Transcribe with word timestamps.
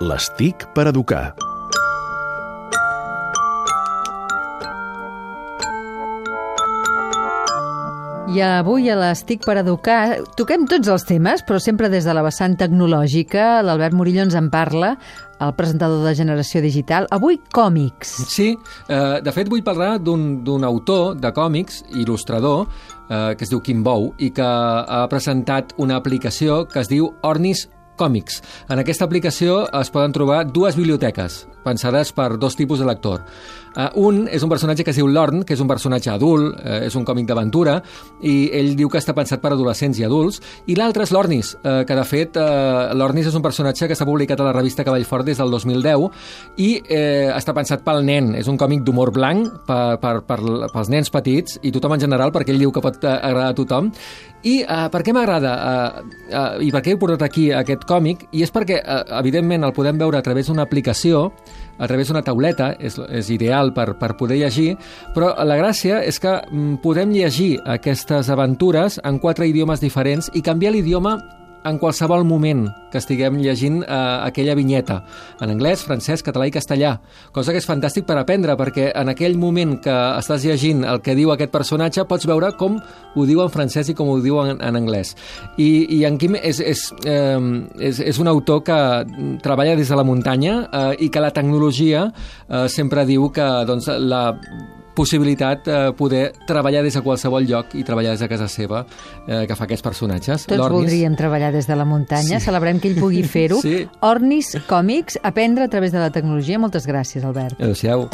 Les 0.00 0.30
TIC 0.32 0.62
per 0.72 0.86
educar. 0.88 1.34
I 8.32 8.38
avui 8.46 8.86
a 8.88 8.94
l'Estic 8.96 9.42
per 9.44 9.58
Educar 9.60 10.22
toquem 10.38 10.64
tots 10.70 10.88
els 10.88 11.04
temes, 11.04 11.42
però 11.44 11.58
sempre 11.60 11.90
des 11.92 12.06
de 12.08 12.14
la 12.16 12.22
vessant 12.24 12.54
tecnològica. 12.56 13.58
L'Albert 13.66 13.92
Murillo 13.98 14.22
ens 14.24 14.36
en 14.38 14.48
parla, 14.48 14.94
el 15.36 15.52
presentador 15.58 16.06
de 16.06 16.14
Generació 16.16 16.62
Digital. 16.64 17.08
Avui, 17.12 17.36
còmics. 17.52 18.14
Sí, 18.30 18.54
eh, 18.88 19.18
de 19.20 19.34
fet 19.36 19.50
vull 19.52 19.66
parlar 19.66 19.98
d'un 20.00 20.64
autor 20.64 21.18
de 21.20 21.34
còmics, 21.36 21.82
il·lustrador, 21.92 22.64
eh, 23.10 23.34
que 23.36 23.44
es 23.44 23.52
diu 23.52 23.60
Kim 23.60 23.84
Bou, 23.84 24.14
i 24.16 24.30
que 24.32 24.48
ha 24.48 25.04
presentat 25.12 25.74
una 25.76 26.00
aplicació 26.00 26.64
que 26.72 26.80
es 26.80 26.88
diu 26.88 27.12
Ornis 27.20 27.66
Còmics. 28.00 28.40
En 28.72 28.80
aquesta 28.80 29.04
aplicació 29.04 29.62
es 29.80 29.92
poden 29.92 30.16
trobar 30.16 30.46
dues 30.48 30.78
biblioteques, 30.78 31.44
pensades 31.64 32.14
per 32.16 32.32
dos 32.40 32.56
tipus 32.56 32.80
de 32.80 32.88
lector. 32.88 33.24
Uh, 33.70 33.86
un 34.02 34.24
és 34.26 34.42
un 34.42 34.50
personatge 34.50 34.82
que 34.82 34.90
es 34.90 34.98
diu 34.98 35.06
Lorn, 35.06 35.44
que 35.46 35.54
és 35.54 35.60
un 35.62 35.68
personatge 35.70 36.10
adult, 36.10 36.56
uh, 36.58 36.80
és 36.88 36.96
un 36.98 37.04
còmic 37.06 37.28
d'aventura, 37.28 37.76
i 38.26 38.50
ell 38.56 38.72
diu 38.74 38.90
que 38.90 38.98
està 38.98 39.14
pensat 39.14 39.38
per 39.42 39.52
adolescents 39.54 40.00
i 40.00 40.06
adults, 40.06 40.40
i 40.66 40.74
l'altre 40.74 41.06
és 41.06 41.12
l'Ornis, 41.14 41.52
uh, 41.60 41.84
que 41.86 41.94
de 41.94 42.06
fet 42.08 42.38
uh, 42.40 42.90
l'Ornis 42.98 43.28
és 43.30 43.36
un 43.38 43.44
personatge 43.44 43.86
que 43.86 43.94
s'ha 43.94 44.08
publicat 44.08 44.42
a 44.42 44.48
la 44.48 44.54
revista 44.56 44.82
Cavall 44.86 45.06
Fort 45.06 45.28
des 45.28 45.38
del 45.38 45.54
2010 45.54 46.08
i 46.58 46.70
uh, 46.80 47.36
està 47.36 47.54
pensat 47.54 47.84
pel 47.86 48.02
nen, 48.06 48.32
és 48.40 48.50
un 48.50 48.58
còmic 48.58 48.82
d'humor 48.86 49.14
blanc 49.14 49.46
per, 49.68 50.00
per, 50.02 50.16
per, 50.26 50.40
pels 50.74 50.90
nens 50.90 51.12
petits 51.14 51.60
i 51.62 51.70
tothom 51.70 51.94
en 51.94 52.02
general, 52.08 52.34
perquè 52.34 52.50
ell 52.50 52.64
diu 52.64 52.74
que 52.74 52.82
pot 52.82 52.98
agradar 53.06 53.52
a 53.52 53.58
tothom. 53.60 53.92
I 54.50 54.62
uh, 54.64 54.88
per 54.90 55.04
què 55.04 55.14
m'agrada 55.14 55.54
uh, 55.54 56.04
uh, 56.32 56.52
i 56.64 56.72
per 56.74 56.82
què 56.82 56.96
he 56.96 56.98
portat 56.98 57.22
aquí 57.28 57.50
aquest 57.54 57.86
còmic? 57.90 58.28
I 58.30 58.44
és 58.46 58.54
perquè, 58.54 58.78
uh, 58.80 59.02
evidentment, 59.18 59.66
el 59.66 59.74
podem 59.74 59.98
veure 59.98 60.20
a 60.20 60.24
través 60.24 60.46
d'una 60.46 60.62
aplicació 60.62 61.26
a 61.80 61.88
través 61.88 62.10
d'una 62.10 62.22
tauleta, 62.22 62.74
és, 62.78 62.98
és 63.08 63.30
ideal 63.32 63.72
per, 63.72 63.94
per 63.98 64.12
poder 64.20 64.36
llegir, 64.42 64.74
però 65.16 65.32
la 65.48 65.56
gràcia 65.56 66.02
és 66.04 66.20
que 66.20 66.36
mm, 66.36 66.78
podem 66.84 67.14
llegir 67.16 67.54
aquestes 67.64 68.28
aventures 68.30 69.00
en 69.02 69.18
quatre 69.18 69.48
idiomes 69.48 69.80
diferents 69.80 70.28
i 70.36 70.44
canviar 70.44 70.74
l'idioma 70.76 71.16
en 71.64 71.78
qualsevol 71.78 72.24
moment 72.24 72.66
que 72.90 72.98
estiguem 72.98 73.38
llegint 73.40 73.80
eh, 73.82 73.96
aquella 74.26 74.56
vinyeta, 74.58 75.00
en 75.40 75.52
anglès, 75.52 75.84
francès, 75.86 76.24
català 76.26 76.48
i 76.48 76.54
castellà, 76.54 76.96
cosa 77.34 77.54
que 77.54 77.60
és 77.62 77.68
fantàstic 77.68 78.06
per 78.08 78.18
aprendre, 78.18 78.56
perquè 78.58 78.90
en 78.96 79.12
aquell 79.12 79.38
moment 79.38 79.76
que 79.84 79.94
estàs 80.18 80.46
llegint 80.48 80.82
el 80.88 81.02
que 81.04 81.14
diu 81.18 81.32
aquest 81.34 81.52
personatge 81.54 82.06
pots 82.10 82.26
veure 82.28 82.52
com 82.58 82.80
ho 82.80 83.26
diu 83.28 83.44
en 83.44 83.52
francès 83.52 83.92
i 83.92 83.96
com 83.98 84.10
ho 84.10 84.18
diu 84.24 84.40
en, 84.42 84.58
en 84.58 84.80
anglès. 84.80 85.14
I, 85.56 85.86
i 86.00 86.02
en 86.08 86.18
Quim 86.20 86.36
és, 86.40 86.60
és, 86.60 86.84
eh, 87.06 87.38
és, 87.78 88.02
és 88.12 88.20
un 88.20 88.30
autor 88.30 88.64
que 88.66 88.80
treballa 89.44 89.76
des 89.78 89.88
de 89.88 89.98
la 89.98 90.06
muntanya 90.06 90.60
eh, 90.66 91.06
i 91.06 91.10
que 91.12 91.22
la 91.22 91.32
tecnologia 91.36 92.08
eh, 92.10 92.66
sempre 92.68 93.06
diu 93.08 93.30
que 93.34 93.48
doncs, 93.68 93.88
la 94.00 94.24
possibilitat 95.00 95.68
eh, 95.68 95.80
poder 95.96 96.24
treballar 96.46 96.84
des 96.84 96.96
de 96.98 97.02
qualsevol 97.04 97.48
lloc 97.48 97.74
i 97.78 97.84
treballar 97.86 98.14
des 98.16 98.24
de 98.24 98.28
casa 98.28 98.48
seva, 98.52 98.84
eh, 99.26 99.46
que 99.48 99.56
fa 99.56 99.66
aquests 99.68 99.86
personatges. 99.86 100.46
Tots 100.50 100.72
voldríem 100.72 101.16
treballar 101.16 101.52
des 101.56 101.68
de 101.70 101.78
la 101.78 101.88
muntanya, 101.88 102.38
sí. 102.38 102.46
celebrem 102.50 102.80
que 102.80 102.92
ell 102.92 103.00
pugui 103.00 103.24
fer-ho. 103.24 103.60
sí. 103.66 103.86
Ornis 104.04 104.56
Còmics, 104.68 105.20
aprendre 105.22 105.64
a 105.64 105.72
través 105.72 105.96
de 105.96 106.02
la 106.02 106.10
tecnologia. 106.12 106.60
Moltes 106.60 106.88
gràcies, 106.88 107.24
Albert. 107.24 107.56
Adéu-siau. 107.60 108.10